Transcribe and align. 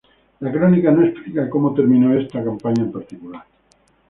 La 0.39 0.51
crónica 0.51 0.89
no 0.89 1.05
explica 1.05 1.47
cómo 1.47 1.75
terminó 1.75 2.11
esta 2.17 2.43
campaña 2.43 2.81
en 2.81 2.91
particular. 2.91 3.43